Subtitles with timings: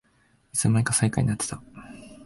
[0.51, 1.61] いつのまにか最下位になってた